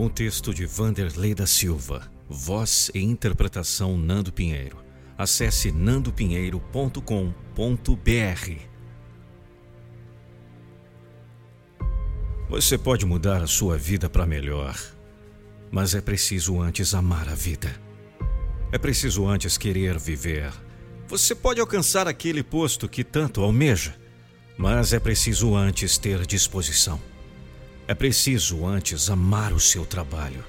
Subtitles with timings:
[0.00, 4.78] Um texto de Vanderlei da Silva, voz e interpretação Nando Pinheiro.
[5.18, 8.52] Acesse nandopinheiro.com.br.
[12.48, 14.74] Você pode mudar a sua vida para melhor,
[15.70, 17.70] mas é preciso antes amar a vida.
[18.72, 20.50] É preciso antes querer viver.
[21.08, 23.94] Você pode alcançar aquele posto que tanto almeja,
[24.56, 27.09] mas é preciso antes ter disposição.
[27.90, 30.44] É preciso antes amar o seu trabalho.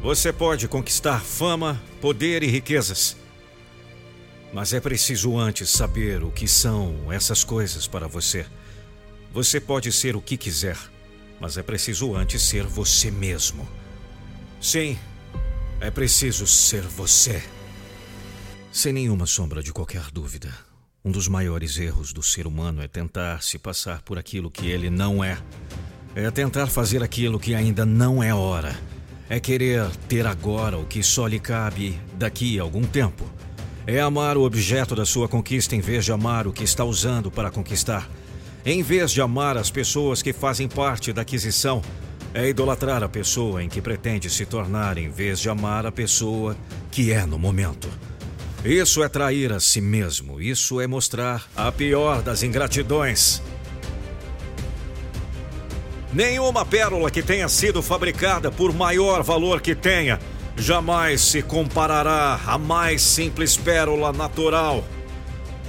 [0.00, 3.14] Você pode conquistar fama, poder e riquezas.
[4.50, 8.46] Mas é preciso antes saber o que são essas coisas para você.
[9.34, 10.78] Você pode ser o que quiser,
[11.38, 13.68] mas é preciso antes ser você mesmo.
[14.62, 14.98] Sim,
[15.78, 17.42] é preciso ser você.
[18.72, 20.50] Sem nenhuma sombra de qualquer dúvida.
[21.04, 24.88] Um dos maiores erros do ser humano é tentar se passar por aquilo que ele
[24.88, 25.36] não é.
[26.16, 28.76] É tentar fazer aquilo que ainda não é hora.
[29.28, 33.28] É querer ter agora o que só lhe cabe daqui a algum tempo.
[33.84, 37.32] É amar o objeto da sua conquista em vez de amar o que está usando
[37.32, 38.08] para conquistar.
[38.64, 41.82] Em vez de amar as pessoas que fazem parte da aquisição,
[42.32, 46.56] é idolatrar a pessoa em que pretende se tornar em vez de amar a pessoa
[46.90, 47.88] que é no momento.
[48.64, 53.42] Isso é trair a si mesmo, isso é mostrar a pior das ingratidões.
[56.14, 60.20] Nenhuma pérola que tenha sido fabricada por maior valor que tenha
[60.56, 64.84] jamais se comparará à mais simples pérola natural.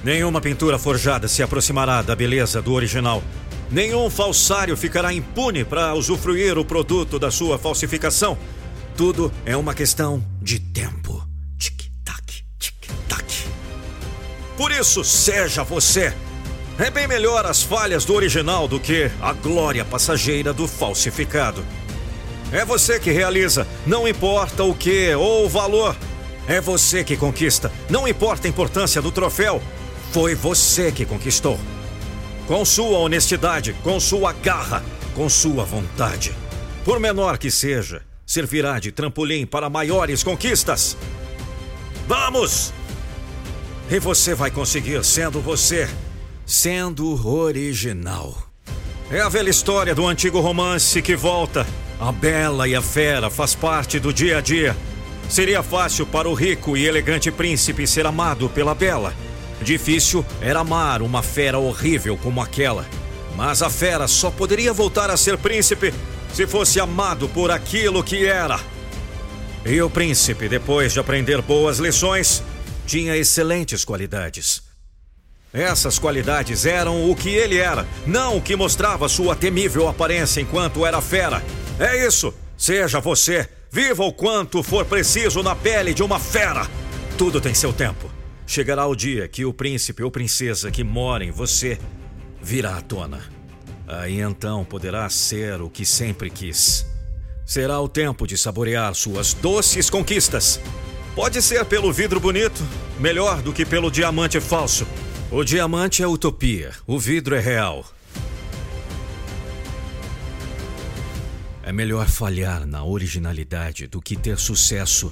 [0.04, 3.24] Nenhuma pintura forjada se aproximará da beleza do original.
[3.72, 8.38] Nenhum falsário ficará impune para usufruir o produto da sua falsificação.
[8.96, 11.26] Tudo é uma questão de tempo.
[14.56, 16.14] Por isso, seja você.
[16.78, 21.66] É bem melhor as falhas do original do que a glória passageira do falsificado.
[22.52, 25.96] É você que realiza, não importa o que ou o valor.
[26.48, 29.64] É você que conquista, não importa a importância do troféu.
[30.12, 31.58] Foi você que conquistou.
[32.46, 34.84] Com sua honestidade, com sua garra,
[35.16, 36.34] com sua vontade.
[36.84, 40.98] Por menor que seja, servirá de trampolim para maiores conquistas.
[42.06, 42.74] Vamos!
[43.90, 45.90] E você vai conseguir sendo você,
[46.46, 48.38] sendo original.
[49.10, 51.66] É a velha história do antigo romance que volta.
[52.00, 54.76] A bela e a fera faz parte do dia a dia.
[55.30, 59.14] Seria fácil para o rico e elegante príncipe ser amado pela bela.
[59.62, 62.86] Difícil era amar uma fera horrível como aquela.
[63.36, 65.94] Mas a fera só poderia voltar a ser príncipe
[66.34, 68.60] se fosse amado por aquilo que era.
[69.66, 72.44] E o príncipe, depois de aprender boas lições,
[72.86, 74.62] tinha excelentes qualidades.
[75.56, 80.86] Essas qualidades eram o que ele era, não o que mostrava sua temível aparência enquanto
[80.86, 81.42] era fera.
[81.80, 82.34] É isso!
[82.58, 86.68] Seja você, viva o quanto for preciso na pele de uma fera.
[87.18, 88.12] Tudo tem seu tempo.
[88.46, 91.80] Chegará o dia que o príncipe ou princesa que mora em você
[92.42, 93.22] virá à tona.
[93.88, 96.86] Aí então poderá ser o que sempre quis.
[97.46, 100.60] Será o tempo de saborear suas doces conquistas.
[101.16, 102.62] Pode ser pelo vidro bonito,
[103.00, 104.86] melhor do que pelo diamante falso.
[105.32, 107.84] O diamante é utopia, o vidro é real.
[111.64, 115.12] É melhor falhar na originalidade do que ter sucesso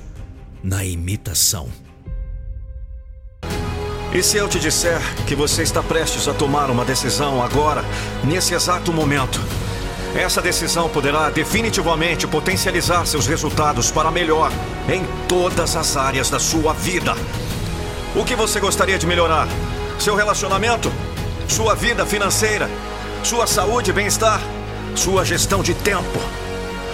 [0.63, 1.68] na imitação.
[4.13, 7.84] E se eu te disser que você está prestes a tomar uma decisão agora,
[8.24, 9.39] nesse exato momento?
[10.16, 14.51] Essa decisão poderá definitivamente potencializar seus resultados para melhor
[14.88, 17.16] em todas as áreas da sua vida.
[18.16, 19.48] O que você gostaria de melhorar?
[20.00, 20.92] Seu relacionamento?
[21.48, 22.69] Sua vida financeira?
[23.24, 24.42] Sua saúde e bem-estar?
[24.95, 26.19] Sua gestão de tempo?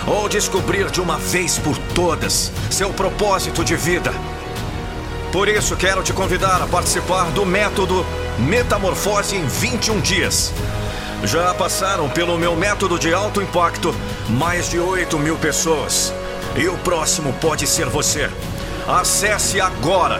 [0.05, 4.13] Ou descobrir de uma vez por todas seu propósito de vida?
[5.31, 8.05] Por isso, quero te convidar a participar do método
[8.39, 10.53] Metamorfose em 21 dias.
[11.23, 13.93] Já passaram pelo meu método de alto impacto
[14.29, 16.13] mais de 8 mil pessoas.
[16.55, 18.29] E o próximo pode ser você.
[18.87, 20.19] Acesse agora